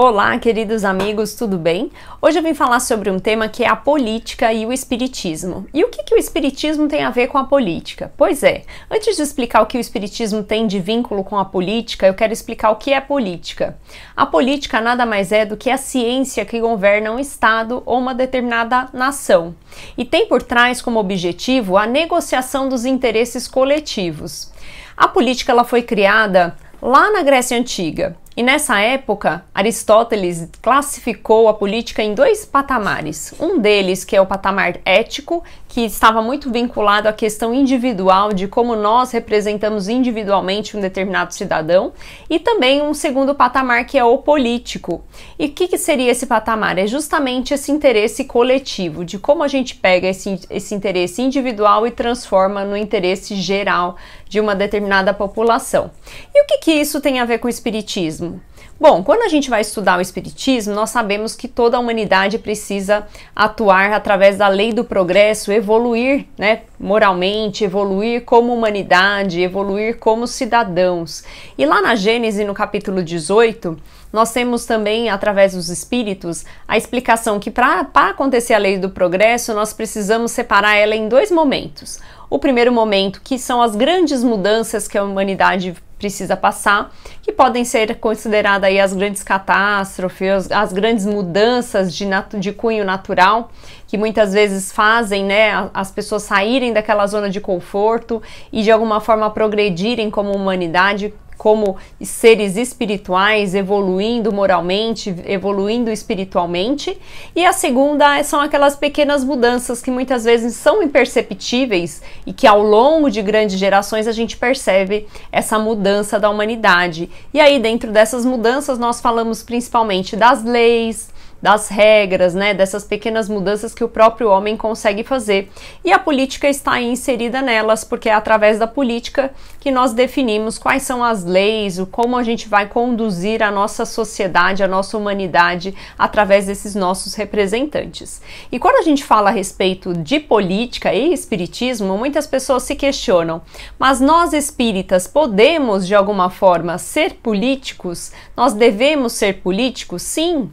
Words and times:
Olá, 0.00 0.38
queridos 0.38 0.84
amigos, 0.84 1.34
tudo 1.34 1.58
bem? 1.58 1.90
Hoje 2.22 2.38
eu 2.38 2.42
vim 2.44 2.54
falar 2.54 2.78
sobre 2.78 3.10
um 3.10 3.18
tema 3.18 3.48
que 3.48 3.64
é 3.64 3.68
a 3.68 3.74
política 3.74 4.52
e 4.52 4.64
o 4.64 4.72
espiritismo. 4.72 5.66
E 5.74 5.82
o 5.82 5.88
que, 5.88 6.04
que 6.04 6.14
o 6.14 6.16
espiritismo 6.16 6.86
tem 6.86 7.02
a 7.02 7.10
ver 7.10 7.26
com 7.26 7.36
a 7.36 7.42
política? 7.42 8.12
Pois 8.16 8.44
é, 8.44 8.62
antes 8.88 9.16
de 9.16 9.22
explicar 9.22 9.60
o 9.60 9.66
que 9.66 9.76
o 9.76 9.80
espiritismo 9.80 10.44
tem 10.44 10.68
de 10.68 10.78
vínculo 10.78 11.24
com 11.24 11.36
a 11.36 11.44
política, 11.44 12.06
eu 12.06 12.14
quero 12.14 12.32
explicar 12.32 12.70
o 12.70 12.76
que 12.76 12.92
é 12.92 13.00
política. 13.00 13.76
A 14.16 14.24
política 14.24 14.80
nada 14.80 15.04
mais 15.04 15.32
é 15.32 15.44
do 15.44 15.56
que 15.56 15.68
a 15.68 15.76
ciência 15.76 16.44
que 16.44 16.60
governa 16.60 17.10
um 17.10 17.18
Estado 17.18 17.82
ou 17.84 17.98
uma 17.98 18.14
determinada 18.14 18.88
nação 18.92 19.52
e 19.96 20.04
tem 20.04 20.28
por 20.28 20.44
trás 20.44 20.80
como 20.80 21.00
objetivo 21.00 21.76
a 21.76 21.88
negociação 21.88 22.68
dos 22.68 22.84
interesses 22.84 23.48
coletivos. 23.48 24.52
A 24.96 25.08
política 25.08 25.50
ela 25.50 25.64
foi 25.64 25.82
criada 25.82 26.56
lá 26.80 27.10
na 27.10 27.24
Grécia 27.24 27.58
Antiga 27.58 28.16
e 28.38 28.42
nessa 28.44 28.78
época, 28.78 29.44
Aristóteles 29.58 30.48
classificou 30.62 31.48
a 31.48 31.52
política 31.52 32.00
em 32.00 32.14
dois 32.14 32.44
patamares. 32.44 33.34
Um 33.40 33.58
deles, 33.58 34.04
que 34.04 34.14
é 34.14 34.20
o 34.20 34.26
patamar 34.26 34.78
ético, 34.84 35.42
que 35.68 35.80
estava 35.80 36.22
muito 36.22 36.48
vinculado 36.48 37.08
à 37.08 37.12
questão 37.12 37.52
individual 37.52 38.32
de 38.32 38.46
como 38.46 38.76
nós 38.76 39.10
representamos 39.10 39.88
individualmente 39.88 40.76
um 40.76 40.80
determinado 40.80 41.34
cidadão, 41.34 41.92
e 42.30 42.38
também 42.38 42.80
um 42.80 42.94
segundo 42.94 43.34
patamar 43.34 43.84
que 43.84 43.98
é 43.98 44.04
o 44.04 44.18
político. 44.18 45.02
E 45.36 45.46
o 45.46 45.50
que, 45.50 45.66
que, 45.66 45.76
seria 45.76 46.12
esse 46.12 46.26
patamar? 46.26 46.78
É 46.78 46.86
justamente 46.86 47.52
esse 47.52 47.72
interesse 47.72 48.26
coletivo, 48.26 49.04
de 49.04 49.18
como 49.18 49.42
a 49.42 49.48
gente 49.48 49.74
pega 49.74 50.06
esse, 50.06 50.38
esse 50.48 50.72
interesse 50.72 51.20
individual 51.20 51.84
e 51.84 51.90
transforma 51.90 52.64
no 52.64 52.76
interesse 52.76 53.34
geral 53.34 53.96
de 54.28 54.38
uma 54.38 54.54
determinada 54.54 55.12
população. 55.12 55.90
E 56.32 56.44
o 56.44 56.46
que, 56.46 56.58
que 56.58 56.72
isso 56.72 57.00
tem 57.00 57.18
a 57.18 57.24
ver 57.24 57.38
com 57.38 57.48
o 57.48 57.50
espiritismo? 57.50 58.40
Bom, 58.80 59.02
quando 59.02 59.22
a 59.22 59.28
gente 59.28 59.50
vai 59.50 59.60
estudar 59.60 59.98
o 59.98 60.00
Espiritismo, 60.00 60.72
nós 60.72 60.90
sabemos 60.90 61.34
que 61.34 61.48
toda 61.48 61.76
a 61.76 61.80
humanidade 61.80 62.38
precisa 62.38 63.08
atuar 63.34 63.92
através 63.92 64.38
da 64.38 64.46
lei 64.46 64.72
do 64.72 64.84
progresso, 64.84 65.50
evoluir 65.50 66.26
né, 66.38 66.60
moralmente, 66.78 67.64
evoluir 67.64 68.24
como 68.24 68.54
humanidade, 68.54 69.40
evoluir 69.40 69.98
como 69.98 70.28
cidadãos. 70.28 71.24
E 71.58 71.66
lá 71.66 71.82
na 71.82 71.96
Gênesis, 71.96 72.46
no 72.46 72.54
capítulo 72.54 73.02
18, 73.02 73.76
nós 74.12 74.30
temos 74.30 74.64
também, 74.64 75.10
através 75.10 75.54
dos 75.54 75.68
espíritos, 75.68 76.44
a 76.68 76.78
explicação 76.78 77.40
que 77.40 77.50
para 77.50 77.80
acontecer 77.92 78.54
a 78.54 78.58
lei 78.58 78.78
do 78.78 78.90
progresso, 78.90 79.52
nós 79.54 79.72
precisamos 79.72 80.30
separar 80.30 80.76
ela 80.76 80.94
em 80.94 81.08
dois 81.08 81.32
momentos. 81.32 81.98
O 82.30 82.38
primeiro 82.38 82.72
momento, 82.72 83.22
que 83.24 83.40
são 83.40 83.60
as 83.60 83.74
grandes 83.74 84.22
mudanças 84.22 84.86
que 84.86 84.96
a 84.96 85.02
humanidade 85.02 85.74
precisa 85.98 86.36
passar, 86.36 86.92
que 87.20 87.32
podem 87.32 87.64
ser 87.64 87.96
consideradas 87.96 88.68
aí 88.68 88.78
as 88.78 88.92
grandes 88.92 89.22
catástrofes, 89.22 90.50
as 90.50 90.72
grandes 90.72 91.04
mudanças 91.04 91.94
de, 91.94 92.06
de 92.38 92.52
cunho 92.52 92.84
natural, 92.84 93.50
que 93.86 93.98
muitas 93.98 94.32
vezes 94.32 94.70
fazem 94.72 95.24
né, 95.24 95.68
as 95.74 95.90
pessoas 95.90 96.22
saírem 96.22 96.72
daquela 96.72 97.06
zona 97.06 97.28
de 97.28 97.40
conforto 97.40 98.22
e 98.52 98.62
de 98.62 98.70
alguma 98.70 99.00
forma 99.00 99.28
progredirem 99.30 100.10
como 100.10 100.32
humanidade, 100.32 101.12
como 101.38 101.76
seres 102.02 102.56
espirituais, 102.56 103.54
evoluindo 103.54 104.32
moralmente, 104.32 105.14
evoluindo 105.24 105.88
espiritualmente. 105.88 106.98
E 107.34 107.46
a 107.46 107.52
segunda 107.52 108.22
são 108.24 108.40
aquelas 108.40 108.74
pequenas 108.74 109.22
mudanças 109.22 109.80
que 109.80 109.90
muitas 109.90 110.24
vezes 110.24 110.56
são 110.56 110.82
imperceptíveis 110.82 112.02
e 112.26 112.32
que 112.32 112.46
ao 112.46 112.60
longo 112.60 113.08
de 113.08 113.22
grandes 113.22 113.56
gerações 113.56 114.08
a 114.08 114.12
gente 114.12 114.36
percebe 114.36 115.06
essa 115.30 115.58
mudança 115.58 116.18
da 116.18 116.28
humanidade. 116.28 117.08
E 117.32 117.40
aí, 117.40 117.60
dentro 117.60 117.92
dessas 117.92 118.24
mudanças, 118.24 118.76
nós 118.76 119.00
falamos 119.00 119.42
principalmente 119.42 120.16
das 120.16 120.42
leis, 120.42 121.08
das 121.40 121.68
regras, 121.68 122.34
né, 122.34 122.52
dessas 122.52 122.84
pequenas 122.84 123.28
mudanças 123.28 123.74
que 123.74 123.84
o 123.84 123.88
próprio 123.88 124.28
homem 124.28 124.56
consegue 124.56 125.04
fazer. 125.04 125.50
E 125.84 125.92
a 125.92 125.98
política 125.98 126.48
está 126.48 126.80
inserida 126.80 127.40
nelas, 127.40 127.84
porque 127.84 128.08
é 128.08 128.12
através 128.12 128.58
da 128.58 128.66
política 128.66 129.30
que 129.60 129.70
nós 129.70 129.92
definimos 129.92 130.58
quais 130.58 130.82
são 130.82 131.02
as 131.02 131.24
leis, 131.24 131.80
como 131.92 132.16
a 132.16 132.22
gente 132.22 132.48
vai 132.48 132.66
conduzir 132.66 133.42
a 133.42 133.50
nossa 133.50 133.84
sociedade, 133.84 134.62
a 134.62 134.68
nossa 134.68 134.96
humanidade 134.96 135.74
através 135.98 136.46
desses 136.46 136.74
nossos 136.74 137.14
representantes. 137.14 138.20
E 138.50 138.58
quando 138.58 138.76
a 138.76 138.82
gente 138.82 139.04
fala 139.04 139.30
a 139.30 139.32
respeito 139.32 139.92
de 139.94 140.18
política 140.18 140.92
e 140.92 141.12
espiritismo, 141.12 141.96
muitas 141.96 142.26
pessoas 142.26 142.64
se 142.64 142.74
questionam: 142.74 143.42
mas 143.78 144.00
nós 144.00 144.32
espíritas 144.32 145.06
podemos 145.06 145.86
de 145.86 145.94
alguma 145.94 146.30
forma 146.30 146.78
ser 146.78 147.14
políticos? 147.14 148.12
Nós 148.36 148.52
devemos 148.52 149.12
ser 149.12 149.40
políticos? 149.42 150.02
Sim, 150.02 150.50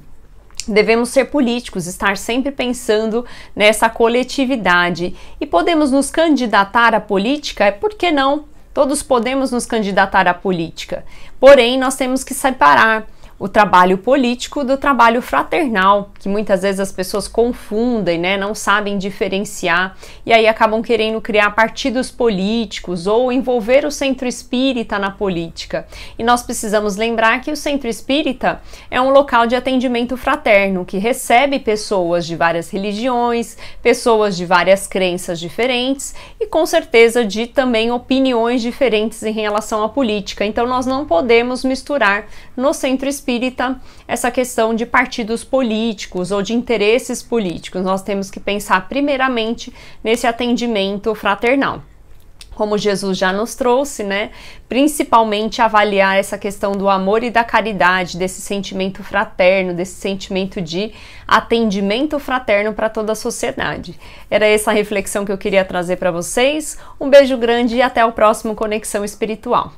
Devemos 0.67 1.09
ser 1.09 1.25
políticos, 1.25 1.87
estar 1.87 2.17
sempre 2.17 2.51
pensando 2.51 3.25
nessa 3.55 3.89
coletividade. 3.89 5.15
E 5.39 5.45
podemos 5.45 5.91
nos 5.91 6.09
candidatar 6.09 6.93
à 6.95 6.99
política, 6.99 7.71
por 7.71 7.93
que 7.93 8.11
não? 8.11 8.45
Todos 8.73 9.01
podemos 9.01 9.51
nos 9.51 9.65
candidatar 9.65 10.27
à 10.27 10.33
política, 10.33 11.05
porém 11.39 11.79
nós 11.79 11.95
temos 11.95 12.25
que 12.25 12.33
separar 12.33 13.07
o 13.37 13.49
trabalho 13.49 13.97
político 13.97 14.63
do 14.63 14.77
trabalho 14.77 15.21
fraternal, 15.21 16.11
que 16.19 16.29
muitas 16.29 16.61
vezes 16.61 16.79
as 16.79 16.91
pessoas 16.91 17.27
confundem, 17.27 18.17
né, 18.17 18.37
não 18.37 18.55
sabem 18.55 18.97
diferenciar 18.97 19.97
e 20.25 20.31
aí 20.31 20.47
acabam 20.47 20.81
querendo 20.81 21.19
criar 21.19 21.51
partidos 21.51 22.09
políticos 22.09 23.07
ou 23.07 23.31
envolver 23.31 23.85
o 23.85 23.91
centro 23.91 24.25
espírita 24.25 24.97
na 24.97 25.11
política. 25.11 25.85
E 26.17 26.23
nós 26.23 26.43
precisamos 26.43 26.95
lembrar 26.95 27.41
que 27.41 27.51
o 27.51 27.57
centro 27.57 27.89
espírita 27.89 28.61
é 28.89 29.01
um 29.01 29.09
local 29.09 29.45
de 29.45 29.55
atendimento 29.55 30.15
fraterno 30.15 30.85
que 30.85 30.97
recebe 30.97 31.59
pessoas 31.59 32.25
de 32.25 32.37
várias 32.37 32.69
religiões, 32.69 33.57
pessoas 33.81 34.37
de 34.37 34.45
várias 34.45 34.87
crenças 34.87 35.39
diferentes 35.39 36.15
e 36.39 36.47
com 36.47 36.65
certeza 36.65 37.25
de 37.25 37.47
também 37.47 37.91
opiniões 37.91 38.61
diferentes 38.61 39.23
em 39.23 39.33
relação 39.33 39.83
à 39.83 39.89
política. 39.89 40.45
Então 40.45 40.65
nós 40.65 40.85
não 40.85 41.05
podemos 41.05 41.65
misturar 41.65 42.27
no 42.55 42.73
centro 42.73 43.09
espírita 43.09 43.24
espírita 43.25 43.81
essa 44.07 44.29
questão 44.29 44.75
de 44.75 44.85
partidos 44.85 45.43
políticos 45.43 46.31
ou 46.31 46.43
de 46.43 46.53
interesses 46.53 47.23
políticos. 47.23 47.81
Nós 47.81 48.03
temos 48.03 48.29
que 48.29 48.39
pensar 48.39 48.87
primeiramente 48.87 49.73
nesse 50.03 50.27
atendimento 50.27 51.15
fraternal 51.15 51.81
como 52.53 52.77
Jesus 52.77 53.17
já 53.17 53.33
nos 53.33 53.53
trouxe, 53.53 54.01
né? 54.01 54.29
Principalmente 54.69 55.61
avaliar 55.61 56.17
essa 56.17 56.37
questão 56.37 56.71
do 56.71 56.87
amor 56.87 57.21
e 57.21 57.29
da 57.29 57.43
caridade, 57.43 58.17
desse 58.17 58.39
sentimento 58.39 59.03
fraterno, 59.03 59.73
desse 59.73 59.95
sentimento 59.95 60.61
de 60.61 60.93
atendimento 61.27 62.17
fraterno 62.17 62.71
para 62.71 62.87
toda 62.87 63.11
a 63.11 63.15
sociedade. 63.15 63.99
Era 64.31 64.45
essa 64.45 64.71
a 64.71 64.73
reflexão 64.73 65.25
que 65.25 65.33
eu 65.33 65.37
queria 65.37 65.65
trazer 65.65 65.97
para 65.97 66.11
vocês. 66.11 66.77
Um 66.97 67.09
beijo 67.09 67.35
grande 67.35 67.75
e 67.75 67.81
até 67.81 68.05
o 68.05 68.13
próximo 68.13 68.55
Conexão 68.55 69.03
Espiritual. 69.03 69.73